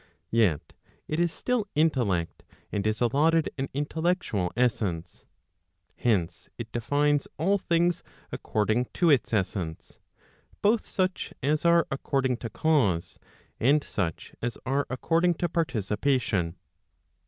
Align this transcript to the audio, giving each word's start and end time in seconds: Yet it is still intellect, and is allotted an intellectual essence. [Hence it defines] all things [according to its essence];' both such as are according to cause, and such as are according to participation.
Yet 0.31 0.73
it 1.07 1.19
is 1.19 1.31
still 1.31 1.67
intellect, 1.75 2.41
and 2.71 2.87
is 2.87 3.01
allotted 3.01 3.51
an 3.59 3.69
intellectual 3.71 4.51
essence. 4.57 5.25
[Hence 5.95 6.49
it 6.57 6.71
defines] 6.71 7.27
all 7.37 7.59
things 7.59 8.01
[according 8.31 8.85
to 8.95 9.11
its 9.11 9.31
essence];' 9.31 9.99
both 10.63 10.87
such 10.87 11.35
as 11.43 11.65
are 11.65 11.85
according 11.91 12.37
to 12.37 12.49
cause, 12.49 13.19
and 13.59 13.83
such 13.83 14.33
as 14.41 14.57
are 14.65 14.87
according 14.89 15.35
to 15.35 15.47
participation. 15.47 16.55